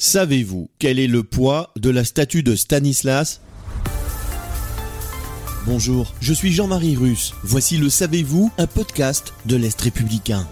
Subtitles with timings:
[0.00, 3.40] Savez-vous quel est le poids de la statue de Stanislas?
[5.66, 7.34] Bonjour, je suis Jean-Marie Russe.
[7.42, 10.46] Voici le Savez-vous, un podcast de l'Est républicain.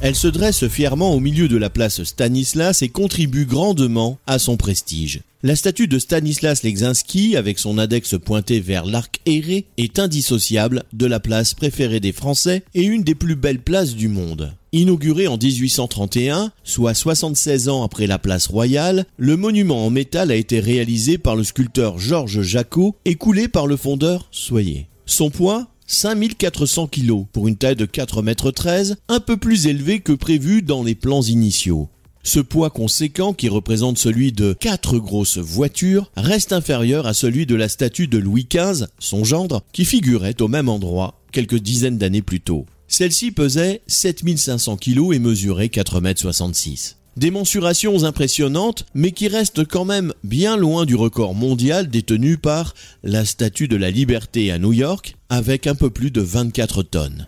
[0.00, 4.56] Elle se dresse fièrement au milieu de la place Stanislas et contribue grandement à son
[4.56, 5.20] prestige.
[5.44, 11.06] La statue de Stanislas Leczinski, avec son index pointé vers l'arc aéré, est indissociable de
[11.06, 14.52] la place préférée des Français et une des plus belles places du monde.
[14.72, 20.34] Inauguré en 1831, soit 76 ans après la place royale, le monument en métal a
[20.34, 24.88] été réalisé par le sculpteur Georges Jacot et coulé par le fondeur Soyer.
[25.06, 30.12] Son poids 5400 kg pour une taille de 4,13 m, un peu plus élevé que
[30.12, 31.88] prévu dans les plans initiaux.
[32.28, 37.54] Ce poids conséquent, qui représente celui de quatre grosses voitures, reste inférieur à celui de
[37.54, 42.20] la statue de Louis XV, son gendre, qui figurait au même endroit quelques dizaines d'années
[42.20, 42.66] plus tôt.
[42.86, 46.96] Celle-ci pesait 7500 kg et mesurait 4,66 m.
[47.16, 52.74] Des mensurations impressionnantes, mais qui restent quand même bien loin du record mondial détenu par
[53.02, 57.26] la Statue de la Liberté à New York, avec un peu plus de 24 tonnes.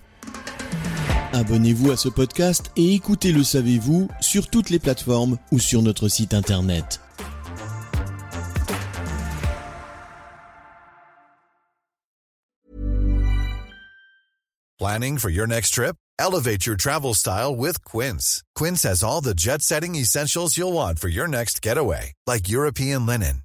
[1.41, 6.06] Abonnez-vous à ce podcast et écoutez Le Savez-vous sur toutes les plateformes ou sur notre
[6.08, 7.00] site internet.
[14.78, 15.96] Planning for your next trip?
[16.18, 18.42] Elevate your travel style with Quince.
[18.55, 23.44] Quince has all the jet-setting essentials you'll want for your next getaway, like European linen,